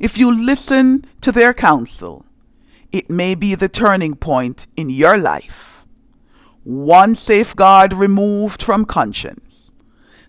If 0.00 0.18
you 0.18 0.34
listen 0.34 1.04
to 1.20 1.30
their 1.30 1.54
counsel, 1.54 2.26
it 2.90 3.08
may 3.08 3.36
be 3.36 3.54
the 3.54 3.68
turning 3.68 4.16
point 4.16 4.66
in 4.76 4.90
your 4.90 5.16
life. 5.16 5.86
One 6.64 7.14
safeguard 7.14 7.92
removed 7.92 8.62
from 8.62 8.84
conscience, 8.84 9.70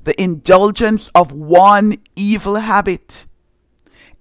the 0.03 0.21
indulgence 0.21 1.09
of 1.15 1.31
one 1.31 1.97
evil 2.15 2.55
habit, 2.55 3.25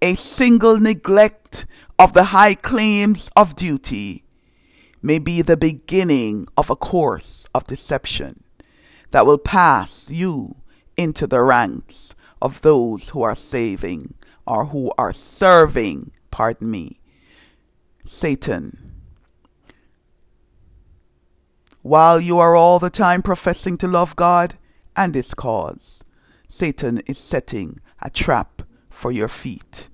a 0.00 0.14
single 0.14 0.78
neglect 0.78 1.66
of 1.98 2.14
the 2.14 2.24
high 2.24 2.54
claims 2.54 3.30
of 3.36 3.54
duty 3.56 4.24
may 5.02 5.18
be 5.18 5.42
the 5.42 5.56
beginning 5.56 6.48
of 6.56 6.70
a 6.70 6.76
course 6.76 7.37
of 7.54 7.66
deception 7.66 8.42
that 9.10 9.26
will 9.26 9.38
pass 9.38 10.10
you 10.10 10.56
into 10.96 11.26
the 11.26 11.40
ranks 11.40 12.14
of 12.40 12.60
those 12.62 13.10
who 13.10 13.22
are 13.22 13.34
saving 13.34 14.14
or 14.46 14.66
who 14.66 14.90
are 14.98 15.12
serving, 15.12 16.10
pardon 16.30 16.70
me, 16.70 17.00
Satan. 18.04 18.92
While 21.82 22.20
you 22.20 22.38
are 22.38 22.54
all 22.54 22.78
the 22.78 22.90
time 22.90 23.22
professing 23.22 23.78
to 23.78 23.88
love 23.88 24.16
God 24.16 24.56
and 24.96 25.14
His 25.14 25.34
cause, 25.34 26.02
Satan 26.48 26.98
is 27.06 27.18
setting 27.18 27.80
a 28.02 28.10
trap 28.10 28.62
for 28.90 29.12
your 29.12 29.28
feet. 29.28 29.88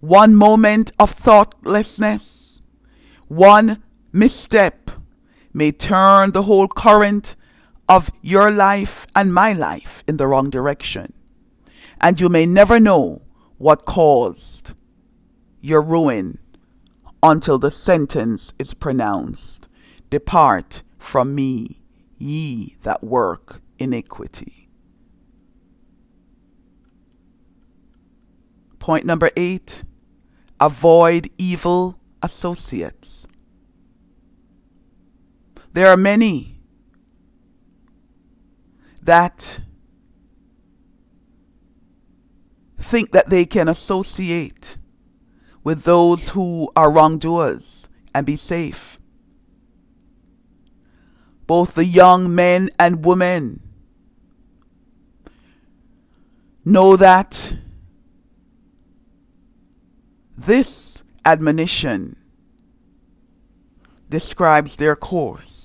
One 0.00 0.34
moment 0.34 0.92
of 0.98 1.10
thoughtlessness 1.10 2.40
one 3.30 3.80
misstep 4.12 4.90
may 5.52 5.72
turn 5.72 6.32
the 6.32 6.44
whole 6.44 6.68
current 6.68 7.36
of 7.88 8.10
your 8.22 8.50
life 8.50 9.06
and 9.16 9.34
my 9.34 9.52
life 9.52 10.04
in 10.06 10.16
the 10.16 10.26
wrong 10.26 10.50
direction. 10.50 11.12
And 12.00 12.20
you 12.20 12.28
may 12.28 12.46
never 12.46 12.78
know 12.78 13.22
what 13.58 13.84
caused 13.84 14.74
your 15.60 15.82
ruin 15.82 16.38
until 17.22 17.58
the 17.58 17.70
sentence 17.70 18.54
is 18.58 18.74
pronounced 18.74 19.68
Depart 20.08 20.82
from 20.98 21.34
me, 21.34 21.82
ye 22.18 22.76
that 22.82 23.02
work 23.02 23.60
iniquity. 23.78 24.66
Point 28.78 29.04
number 29.04 29.30
eight 29.36 29.84
avoid 30.58 31.30
evil 31.38 31.98
associates. 32.22 33.19
There 35.72 35.88
are 35.88 35.96
many 35.96 36.60
that 39.02 39.60
think 42.78 43.12
that 43.12 43.30
they 43.30 43.44
can 43.44 43.68
associate 43.68 44.76
with 45.62 45.84
those 45.84 46.30
who 46.30 46.70
are 46.74 46.90
wrongdoers 46.90 47.88
and 48.14 48.26
be 48.26 48.36
safe. 48.36 48.96
Both 51.46 51.74
the 51.74 51.84
young 51.84 52.34
men 52.34 52.70
and 52.78 53.04
women 53.04 53.60
know 56.64 56.96
that 56.96 57.54
this 60.36 61.02
admonition 61.24 62.16
describes 64.08 64.76
their 64.76 64.96
course 64.96 65.59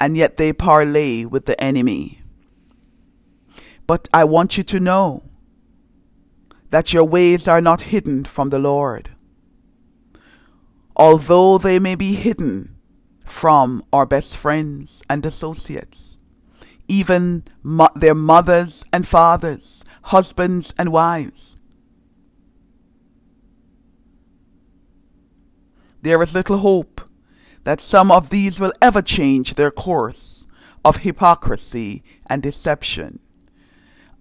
and 0.00 0.16
yet 0.16 0.36
they 0.36 0.52
parley 0.52 1.26
with 1.26 1.46
the 1.46 1.60
enemy. 1.62 2.22
But 3.86 4.08
I 4.12 4.24
want 4.24 4.56
you 4.56 4.62
to 4.64 4.80
know 4.80 5.24
that 6.70 6.92
your 6.92 7.04
ways 7.04 7.48
are 7.48 7.60
not 7.60 7.82
hidden 7.82 8.24
from 8.24 8.50
the 8.50 8.58
Lord. 8.58 9.10
Although 10.96 11.58
they 11.58 11.78
may 11.78 11.94
be 11.94 12.14
hidden 12.14 12.76
from 13.24 13.82
our 13.92 14.04
best 14.04 14.36
friends 14.36 15.02
and 15.08 15.24
associates, 15.24 16.16
even 16.86 17.44
mo- 17.62 17.88
their 17.94 18.14
mothers 18.14 18.84
and 18.92 19.06
fathers, 19.06 19.82
husbands 20.04 20.74
and 20.78 20.92
wives. 20.92 21.56
There 26.02 26.22
is 26.22 26.34
little 26.34 26.58
hope 26.58 27.07
that 27.64 27.80
some 27.80 28.10
of 28.10 28.30
these 28.30 28.60
will 28.60 28.72
ever 28.80 29.02
change 29.02 29.54
their 29.54 29.70
course 29.70 30.46
of 30.84 30.98
hypocrisy 30.98 32.02
and 32.26 32.42
deception. 32.42 33.18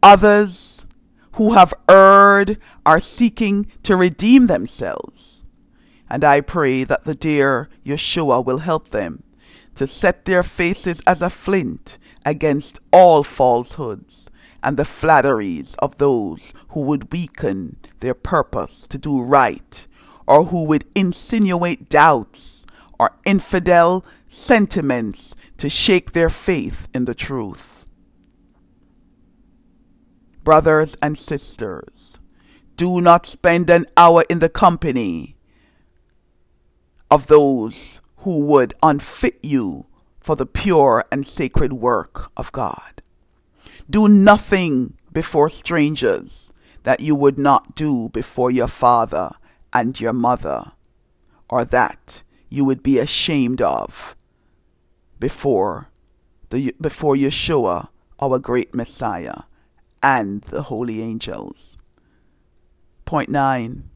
Others 0.03 0.85
who 1.33 1.53
have 1.53 1.73
erred 1.89 2.57
are 2.85 2.99
seeking 2.99 3.67
to 3.83 3.95
redeem 3.95 4.47
themselves. 4.47 5.41
And 6.09 6.23
I 6.23 6.41
pray 6.41 6.83
that 6.83 7.03
the 7.03 7.15
dear 7.15 7.69
Yeshua 7.85 8.43
will 8.43 8.59
help 8.59 8.89
them 8.89 9.23
to 9.75 9.85
set 9.85 10.25
their 10.25 10.43
faces 10.43 11.01
as 11.05 11.21
a 11.21 11.29
flint 11.29 11.99
against 12.25 12.79
all 12.91 13.23
falsehoods 13.23 14.27
and 14.63 14.75
the 14.75 14.85
flatteries 14.85 15.75
of 15.79 15.97
those 15.97 16.53
who 16.69 16.81
would 16.81 17.11
weaken 17.11 17.77
their 17.99 18.15
purpose 18.15 18.87
to 18.87 18.97
do 18.97 19.21
right 19.21 19.87
or 20.25 20.45
who 20.45 20.65
would 20.65 20.85
insinuate 20.95 21.89
doubts 21.89 22.56
or 22.99 23.17
infidel 23.25 24.05
sentiments 24.27 25.35
to 25.57 25.69
shake 25.69 26.11
their 26.11 26.29
faith 26.29 26.87
in 26.93 27.05
the 27.05 27.15
truth. 27.15 27.85
Brothers 30.43 30.95
and 31.01 31.17
sisters, 31.17 32.19
do 32.75 33.01
not 33.01 33.25
spend 33.25 33.69
an 33.69 33.85
hour 33.97 34.23
in 34.29 34.39
the 34.39 34.49
company 34.49 35.35
of 37.09 37.27
those 37.27 38.01
who 38.17 38.45
would 38.45 38.73
unfit 38.83 39.39
you 39.43 39.87
for 40.19 40.35
the 40.35 40.45
pure 40.45 41.05
and 41.11 41.25
sacred 41.25 41.73
work 41.73 42.31
of 42.37 42.51
God. 42.51 43.01
Do 43.89 44.07
nothing 44.07 44.97
before 45.11 45.49
strangers 45.49 46.51
that 46.83 46.99
you 46.99 47.15
would 47.15 47.37
not 47.37 47.75
do 47.75 48.09
before 48.09 48.51
your 48.51 48.67
father 48.67 49.31
and 49.73 49.99
your 49.99 50.13
mother, 50.13 50.73
or 51.49 51.65
that 51.65 52.23
you 52.49 52.65
would 52.65 52.83
be 52.83 52.99
ashamed 52.99 53.61
of 53.61 54.15
before 55.19 55.89
the 56.49 56.73
before 56.79 57.15
Yeshua, 57.15 57.89
our 58.19 58.39
great 58.39 58.73
Messiah, 58.73 59.43
and 60.01 60.41
the 60.43 60.63
holy 60.63 61.01
angels. 61.01 61.75
Point 63.05 63.29
nine. 63.29 63.89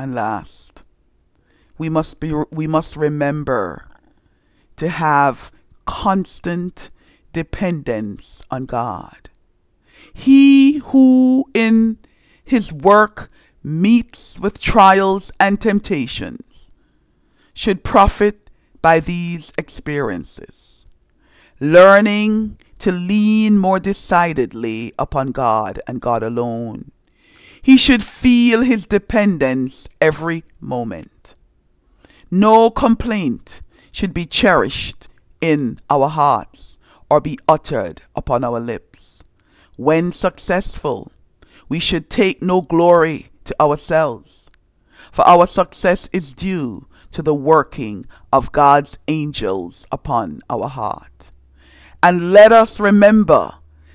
And 0.00 0.14
last, 0.14 0.86
we 1.76 1.88
must 1.88 2.20
be 2.20 2.32
we 2.50 2.66
must 2.66 2.96
remember 2.96 3.88
to 4.76 4.88
have 4.88 5.50
constant 5.86 6.90
dependence 7.32 8.42
on 8.50 8.66
God. 8.66 9.28
He 10.12 10.78
who 10.78 11.50
in 11.54 11.98
his 12.44 12.72
work 12.72 13.28
meets 13.62 14.38
with 14.38 14.60
trials 14.60 15.30
and 15.40 15.60
temptations 15.60 16.68
should 17.54 17.82
profit 17.82 18.50
by 18.80 19.00
these 19.00 19.52
experiences, 19.58 20.84
learning 21.60 22.56
to 22.78 22.92
lean 22.92 23.58
more 23.58 23.80
decidedly 23.80 24.92
upon 24.98 25.32
God 25.32 25.80
and 25.86 26.00
God 26.00 26.22
alone. 26.22 26.92
He 27.60 27.76
should 27.76 28.02
feel 28.02 28.62
his 28.62 28.86
dependence 28.86 29.88
every 30.00 30.44
moment. 30.60 31.34
No 32.30 32.70
complaint 32.70 33.60
should 33.90 34.14
be 34.14 34.26
cherished 34.26 35.08
in 35.40 35.78
our 35.90 36.08
hearts 36.08 36.78
or 37.10 37.20
be 37.20 37.38
uttered 37.48 38.02
upon 38.14 38.44
our 38.44 38.60
lips. 38.60 39.18
When 39.76 40.12
successful, 40.12 41.10
we 41.68 41.78
should 41.78 42.10
take 42.10 42.42
no 42.42 42.60
glory 42.60 43.30
to 43.48 43.60
ourselves, 43.60 44.46
for 45.10 45.26
our 45.26 45.46
success 45.46 46.08
is 46.12 46.32
due 46.34 46.86
to 47.10 47.22
the 47.22 47.34
working 47.34 48.04
of 48.32 48.52
God's 48.52 48.98
angels 49.08 49.86
upon 49.90 50.40
our 50.48 50.68
heart. 50.68 51.30
And 52.02 52.32
let 52.32 52.52
us 52.52 52.78
remember 52.78 53.50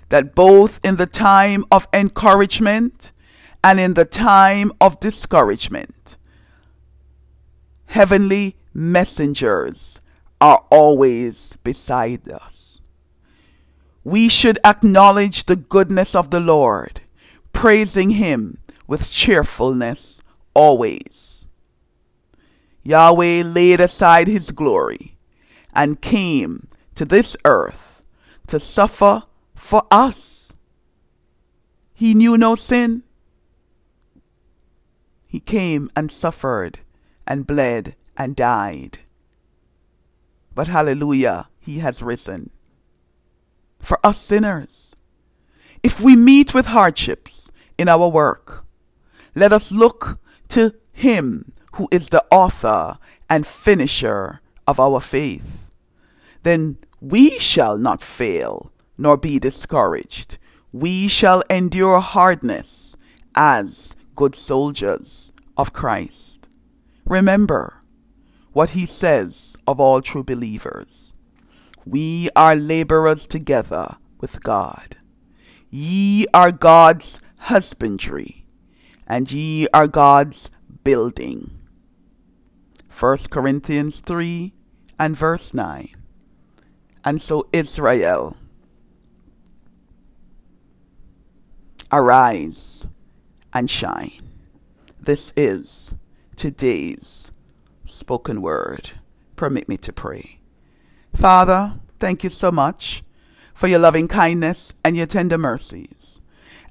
that 0.09 0.35
both 0.35 0.83
in 0.83 0.97
the 0.97 1.05
time 1.05 1.63
of 1.71 1.87
encouragement 1.93 3.13
and 3.63 3.79
in 3.79 3.93
the 3.93 4.05
time 4.05 4.71
of 4.81 4.99
discouragement, 4.99 6.17
heavenly 7.85 8.57
messengers 8.73 10.01
are 10.41 10.65
always 10.69 11.57
beside 11.63 12.29
us. 12.29 12.81
We 14.03 14.27
should 14.27 14.59
acknowledge 14.65 15.45
the 15.45 15.55
goodness 15.55 16.13
of 16.13 16.31
the 16.31 16.41
Lord, 16.41 17.01
praising 17.53 18.09
Him 18.09 18.57
with 18.87 19.11
cheerfulness 19.11 20.21
always. 20.53 21.45
Yahweh 22.83 23.43
laid 23.45 23.79
aside 23.79 24.27
His 24.27 24.51
glory 24.51 25.13
and 25.73 26.01
came 26.01 26.67
to 26.95 27.05
this 27.05 27.35
earth 27.45 28.01
to 28.47 28.59
suffer 28.59 29.23
for 29.55 29.83
us. 29.89 30.51
He 31.93 32.13
knew 32.13 32.37
no 32.37 32.55
sin. 32.55 33.03
He 35.25 35.39
came 35.39 35.89
and 35.95 36.11
suffered 36.11 36.79
and 37.25 37.47
bled 37.47 37.95
and 38.17 38.35
died. 38.35 38.99
But 40.53 40.67
hallelujah, 40.67 41.47
he 41.59 41.79
has 41.79 42.03
risen. 42.03 42.51
For 43.79 43.99
us 44.05 44.21
sinners, 44.21 44.91
if 45.81 45.99
we 45.99 46.15
meet 46.15 46.53
with 46.53 46.67
hardships 46.67 47.49
in 47.77 47.89
our 47.89 48.07
work, 48.07 48.62
let 49.35 49.51
us 49.51 49.71
look 49.71 50.19
to 50.49 50.75
him 50.91 51.51
who 51.73 51.87
is 51.91 52.09
the 52.09 52.23
author 52.31 52.97
and 53.29 53.47
finisher 53.47 54.41
of 54.67 54.79
our 54.79 54.99
faith. 54.99 55.71
Then 56.43 56.77
we 57.01 57.31
shall 57.39 57.77
not 57.77 58.01
fail 58.01 58.71
nor 58.97 59.17
be 59.17 59.39
discouraged. 59.39 60.37
We 60.71 61.07
shall 61.07 61.41
endure 61.49 61.99
hardness 61.99 62.95
as 63.35 63.95
good 64.15 64.35
soldiers 64.35 65.31
of 65.57 65.73
Christ. 65.73 66.47
Remember 67.05 67.79
what 68.53 68.71
he 68.71 68.85
says 68.85 69.55
of 69.67 69.79
all 69.79 70.01
true 70.01 70.23
believers. 70.23 71.11
We 71.85 72.29
are 72.35 72.55
laborers 72.55 73.25
together 73.25 73.97
with 74.19 74.43
God. 74.43 74.95
Ye 75.69 76.25
are 76.33 76.51
God's 76.51 77.19
husbandry, 77.39 78.42
and 79.07 79.31
ye 79.31 79.67
are 79.73 79.87
God's 79.87 80.49
building. 80.83 81.51
1 82.97 83.17
Corinthians 83.29 83.99
3 84.01 84.53
and 84.99 85.15
verse 85.15 85.53
9. 85.53 85.89
And 87.05 87.21
so, 87.21 87.47
Israel, 87.51 88.37
arise 91.91 92.87
and 93.53 93.69
shine. 93.69 94.29
This 94.99 95.33
is 95.35 95.93
today's 96.35 97.31
spoken 97.85 98.41
word 98.41 98.91
permit 99.35 99.67
me 99.67 99.77
to 99.77 99.91
pray. 99.91 100.39
Father, 101.13 101.79
thank 101.99 102.23
you 102.23 102.29
so 102.29 102.51
much 102.51 103.03
for 103.53 103.67
your 103.67 103.79
loving 103.79 104.07
kindness 104.07 104.73
and 104.83 104.95
your 104.97 105.05
tender 105.05 105.37
mercies. 105.37 106.02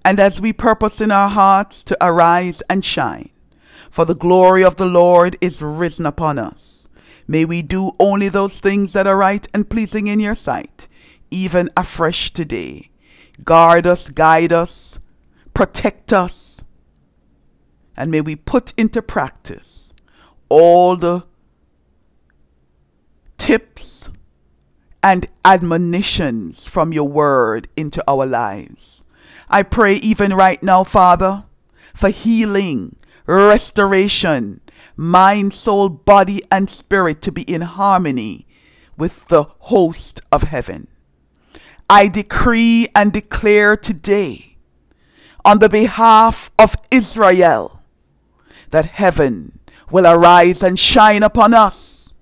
And 0.04 0.18
as 0.18 0.40
we 0.40 0.52
purpose 0.52 1.00
in 1.00 1.10
our 1.10 1.28
hearts 1.28 1.84
to 1.84 1.96
arise 2.00 2.62
and 2.68 2.84
shine, 2.84 3.30
for 3.90 4.04
the 4.04 4.14
glory 4.14 4.64
of 4.64 4.76
the 4.76 4.86
Lord 4.86 5.36
is 5.40 5.62
risen 5.62 6.06
upon 6.06 6.38
us, 6.38 6.88
may 7.28 7.44
we 7.44 7.62
do 7.62 7.92
only 8.00 8.28
those 8.28 8.58
things 8.58 8.92
that 8.94 9.06
are 9.06 9.16
right 9.16 9.46
and 9.54 9.70
pleasing 9.70 10.08
in 10.08 10.18
your 10.18 10.34
sight, 10.34 10.88
even 11.30 11.70
afresh 11.76 12.32
today. 12.32 12.90
Guard 13.44 13.86
us, 13.86 14.10
guide 14.10 14.52
us, 14.52 14.98
protect 15.54 16.12
us, 16.12 16.60
and 17.96 18.10
may 18.10 18.20
we 18.20 18.34
put 18.36 18.72
into 18.76 19.02
practice 19.02 19.90
all 20.48 20.96
the 20.96 21.24
tips 23.38 24.10
and 25.02 25.26
admonitions 25.44 26.66
from 26.66 26.92
your 26.92 27.08
word 27.08 27.68
into 27.76 28.04
our 28.06 28.26
lives. 28.26 28.91
I 29.52 29.62
pray 29.62 29.96
even 29.96 30.32
right 30.32 30.62
now, 30.62 30.82
Father, 30.82 31.44
for 31.94 32.08
healing, 32.08 32.96
restoration, 33.26 34.62
mind, 34.96 35.52
soul, 35.52 35.90
body, 35.90 36.40
and 36.50 36.70
spirit 36.70 37.20
to 37.22 37.32
be 37.32 37.42
in 37.42 37.60
harmony 37.60 38.46
with 38.96 39.28
the 39.28 39.42
host 39.42 40.22
of 40.32 40.44
heaven. 40.44 40.88
I 41.90 42.08
decree 42.08 42.88
and 42.94 43.12
declare 43.12 43.76
today 43.76 44.56
on 45.44 45.58
the 45.58 45.68
behalf 45.68 46.50
of 46.58 46.74
Israel 46.90 47.82
that 48.70 48.86
heaven 48.86 49.58
will 49.90 50.06
arise 50.06 50.62
and 50.62 50.78
shine 50.78 51.22
upon 51.22 51.52
us 51.52 52.14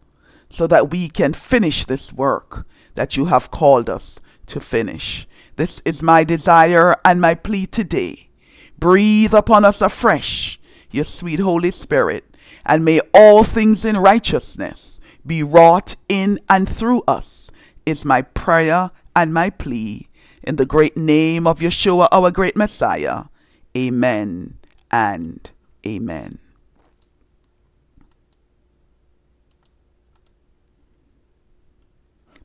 so 0.49 0.67
that 0.67 0.91
we 0.91 1.09
can 1.09 1.33
finish 1.33 1.85
this 1.85 2.13
work 2.13 2.67
that 2.97 3.17
you 3.17 3.27
have 3.27 3.53
called 3.53 3.89
us 3.89 4.19
to 4.47 4.59
finish. 4.59 5.29
This 5.61 5.83
is 5.85 6.01
my 6.01 6.25
desire 6.25 6.97
and 7.05 7.21
my 7.21 7.35
plea 7.35 7.67
today. 7.67 8.31
Breathe 8.79 9.35
upon 9.35 9.67
us 9.67 9.83
afresh, 9.83 10.59
your 10.91 11.05
sweet 11.05 11.39
Holy 11.39 11.71
Spirit, 11.71 12.25
and 12.65 12.83
may 12.83 13.01
all 13.13 13.45
things 13.45 13.85
in 13.85 13.99
righteousness 13.99 14.99
be 15.27 15.43
wrought 15.43 15.97
in 16.09 16.41
and 16.49 16.67
through 16.67 17.03
us, 17.07 17.51
is 17.85 18.07
my 18.07 18.23
prayer 18.23 18.91
and 19.15 19.35
my 19.35 19.51
plea. 19.51 20.09
In 20.43 20.57
the 20.57 20.65
great 20.65 20.97
name 20.97 21.47
of 21.47 21.59
Yeshua, 21.59 22.09
our 22.11 22.31
great 22.31 22.57
Messiah. 22.57 23.25
Amen 23.77 24.57
and 24.91 25.51
amen. 25.87 26.39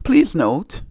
Please 0.03 0.35
note, 0.35 0.81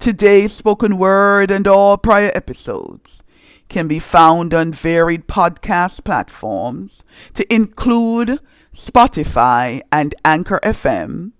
today's 0.00 0.54
spoken 0.54 0.96
word 0.96 1.50
and 1.50 1.68
all 1.68 1.98
prior 1.98 2.32
episodes 2.34 3.22
can 3.68 3.86
be 3.86 3.98
found 3.98 4.54
on 4.54 4.72
varied 4.72 5.28
podcast 5.28 6.04
platforms 6.04 7.04
to 7.34 7.54
include 7.54 8.40
Spotify 8.74 9.82
and 9.92 10.14
Anchor 10.24 10.58
FM 10.62 11.32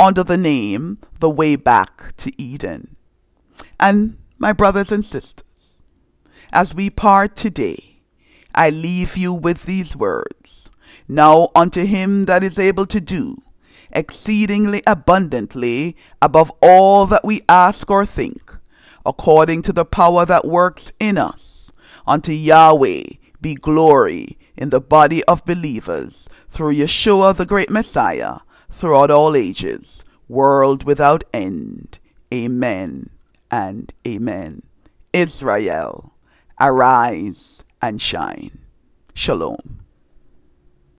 under 0.00 0.24
the 0.24 0.36
name 0.36 0.98
The 1.20 1.30
Way 1.30 1.54
Back 1.54 2.16
to 2.16 2.32
Eden. 2.42 2.96
And 3.78 4.18
my 4.36 4.52
brothers 4.52 4.90
and 4.90 5.04
sisters, 5.04 5.46
as 6.52 6.74
we 6.74 6.90
part 6.90 7.36
today, 7.36 7.94
I 8.52 8.70
leave 8.70 9.16
you 9.16 9.32
with 9.32 9.64
these 9.64 9.94
words. 9.96 10.68
Now 11.06 11.50
unto 11.54 11.84
him 11.84 12.24
that 12.24 12.42
is 12.42 12.58
able 12.58 12.86
to 12.86 13.00
do 13.00 13.36
exceedingly 13.92 14.82
abundantly 14.86 15.96
above 16.20 16.52
all 16.60 17.06
that 17.06 17.24
we 17.24 17.42
ask 17.48 17.90
or 17.90 18.04
think, 18.04 18.56
according 19.04 19.62
to 19.62 19.72
the 19.72 19.84
power 19.84 20.24
that 20.26 20.44
works 20.44 20.92
in 20.98 21.18
us. 21.18 21.70
Unto 22.06 22.32
Yahweh 22.32 23.02
be 23.40 23.54
glory 23.54 24.38
in 24.56 24.70
the 24.70 24.80
body 24.80 25.22
of 25.24 25.44
believers 25.44 26.28
through 26.50 26.74
Yeshua 26.74 27.36
the 27.36 27.46
great 27.46 27.70
Messiah 27.70 28.38
throughout 28.70 29.10
all 29.10 29.36
ages, 29.36 30.04
world 30.28 30.84
without 30.84 31.24
end. 31.32 31.98
Amen 32.32 33.10
and 33.50 33.92
amen. 34.06 34.62
Israel, 35.12 36.14
arise 36.60 37.62
and 37.80 38.00
shine. 38.00 38.58
Shalom. 39.14 39.87